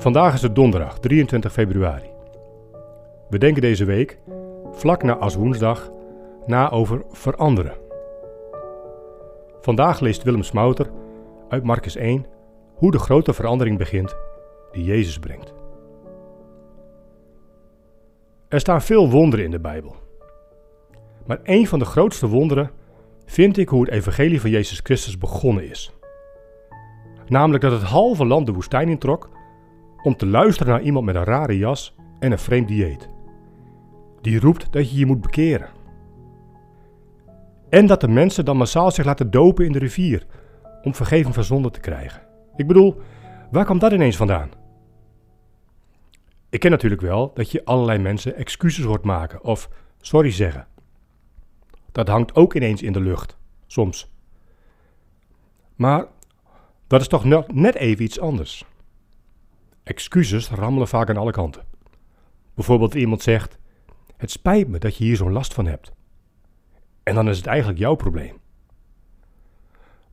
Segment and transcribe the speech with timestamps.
[0.00, 2.10] Vandaag is het donderdag 23 februari.
[3.28, 4.18] We denken deze week,
[4.72, 5.90] vlak na Aswoensdag,
[6.46, 7.76] na over veranderen.
[9.60, 10.90] Vandaag leest Willem Smouter
[11.48, 12.26] uit Marcus 1
[12.74, 14.16] hoe de grote verandering begint
[14.72, 15.54] die Jezus brengt.
[18.48, 19.96] Er staan veel wonderen in de Bijbel.
[21.26, 22.70] Maar een van de grootste wonderen
[23.24, 25.92] vind ik hoe het evangelie van Jezus Christus begonnen is.
[27.26, 29.36] Namelijk dat het halve land de woestijn introk
[30.08, 33.08] om te luisteren naar iemand met een rare jas en een vreemd dieet.
[34.20, 35.68] Die roept dat je je moet bekeren.
[37.68, 40.26] En dat de mensen dan massaal zich laten dopen in de rivier
[40.82, 42.22] om vergeving van zonde te krijgen.
[42.56, 43.00] Ik bedoel,
[43.50, 44.50] waar kwam dat ineens vandaan?
[46.50, 49.68] Ik ken natuurlijk wel dat je allerlei mensen excuses hoort maken of
[50.00, 50.66] sorry zeggen.
[51.92, 53.36] Dat hangt ook ineens in de lucht,
[53.66, 54.10] soms.
[55.76, 56.06] Maar
[56.86, 58.64] dat is toch net even iets anders.
[59.88, 61.64] Excuses rammelen vaak aan alle kanten.
[62.54, 63.58] Bijvoorbeeld iemand zegt:
[64.16, 65.92] Het spijt me dat je hier zo'n last van hebt.
[67.02, 68.38] En dan is het eigenlijk jouw probleem.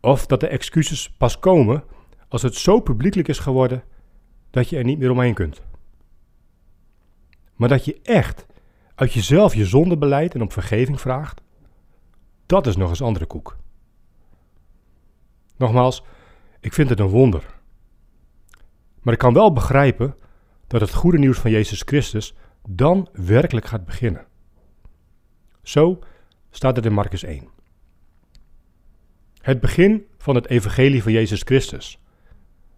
[0.00, 1.84] Of dat de excuses pas komen
[2.28, 3.82] als het zo publiekelijk is geworden
[4.50, 5.62] dat je er niet meer omheen kunt.
[7.54, 8.46] Maar dat je echt
[8.94, 11.40] uit jezelf je zonde beleidt en om vergeving vraagt,
[12.46, 13.56] dat is nog eens andere koek.
[15.56, 16.04] Nogmaals,
[16.60, 17.59] ik vind het een wonder.
[19.00, 20.14] Maar ik kan wel begrijpen
[20.66, 22.34] dat het goede nieuws van Jezus Christus
[22.68, 24.26] dan werkelijk gaat beginnen.
[25.62, 25.98] Zo
[26.50, 27.48] staat het in Marcus 1.
[29.40, 32.00] Het begin van het evangelie van Jezus Christus,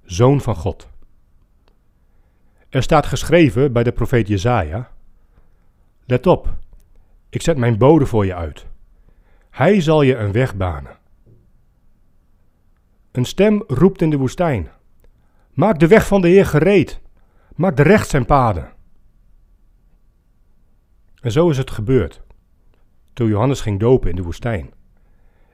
[0.05, 0.89] Zoon van God.
[2.69, 4.91] Er staat geschreven bij de profeet Jezaja:
[6.05, 6.57] Let op,
[7.29, 8.67] ik zet mijn bode voor je uit.
[9.51, 10.99] Hij zal je een weg banen.
[13.11, 14.71] Een stem roept in de woestijn:
[15.53, 17.01] Maak de weg van de Heer gereed.
[17.57, 18.73] Maak de recht zijn paden.
[21.21, 22.23] En zo is het gebeurd.
[23.13, 24.71] Toen Johannes ging dopen in de woestijn.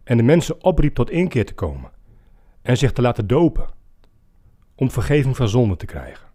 [0.05, 1.91] En de mensen opriep tot inkeer te komen.
[2.63, 3.69] En zich te laten dopen.
[4.75, 6.29] Om vergeving van zonde te krijgen.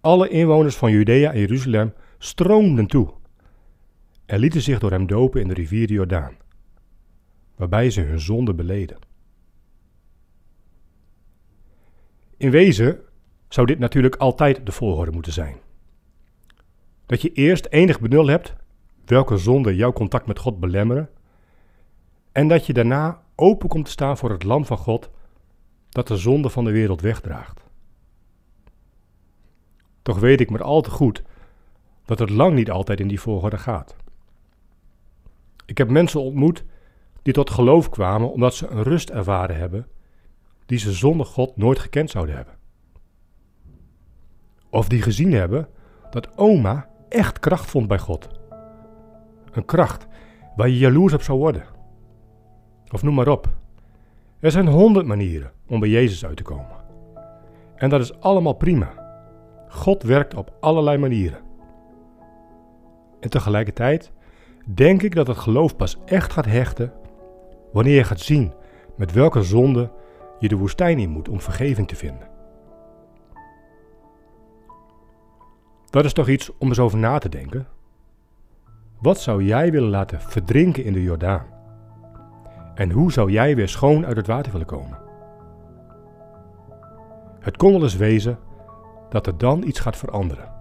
[0.00, 3.12] Alle inwoners van Judea en Jeruzalem stroomden toe.
[4.26, 6.36] En lieten zich door hem dopen in de rivier de Jordaan.
[7.56, 8.98] Waarbij ze hun zonde beleden.
[12.42, 13.00] In wezen
[13.48, 15.56] zou dit natuurlijk altijd de volgorde moeten zijn.
[17.06, 18.54] Dat je eerst enig benul hebt
[19.04, 21.10] welke zonden jouw contact met God belemmeren,
[22.32, 25.10] en dat je daarna open komt te staan voor het Lam van God
[25.88, 27.60] dat de zonde van de wereld wegdraagt.
[30.02, 31.22] Toch weet ik maar al te goed
[32.04, 33.96] dat het lang niet altijd in die volgorde gaat.
[35.66, 36.64] Ik heb mensen ontmoet
[37.22, 39.86] die tot geloof kwamen omdat ze een rust ervaren hebben
[40.66, 42.54] die ze zonder God nooit gekend zouden hebben.
[44.70, 45.68] Of die gezien hebben
[46.10, 48.28] dat oma echt kracht vond bij God.
[49.52, 50.06] Een kracht
[50.56, 51.64] waar je jaloers op zou worden.
[52.90, 53.48] Of noem maar op.
[54.40, 56.76] Er zijn honderd manieren om bij Jezus uit te komen.
[57.76, 58.92] En dat is allemaal prima.
[59.68, 61.38] God werkt op allerlei manieren.
[63.20, 64.12] En tegelijkertijd
[64.66, 66.92] denk ik dat het geloof pas echt gaat hechten
[67.72, 68.52] wanneer je gaat zien
[68.96, 69.90] met welke zonde
[70.42, 72.28] je de woestijn in moet om vergeving te vinden.
[75.90, 77.66] Dat is toch iets om eens over na te denken?
[79.00, 81.46] Wat zou jij willen laten verdrinken in de Jordaan?
[82.74, 84.98] En hoe zou jij weer schoon uit het water willen komen?
[87.40, 88.38] Het kon wel eens wezen
[89.08, 90.51] dat er dan iets gaat veranderen.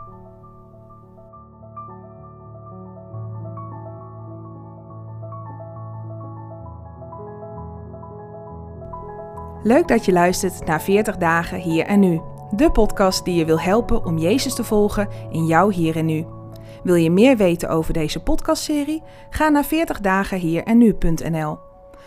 [9.64, 12.22] Leuk dat je luistert naar 40 dagen hier en nu.
[12.52, 16.26] De podcast die je wil helpen om Jezus te volgen in jouw hier en nu.
[16.84, 19.04] Wil je meer weten over deze podcastserie?
[19.30, 21.60] Ga naar 40dagenhier en nu.nl.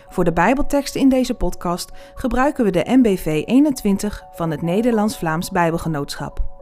[0.09, 6.54] Voor de Bijbelteksten in deze podcast gebruiken we de MBV 21 van het Nederlands-Vlaams Bijbelgenootschap.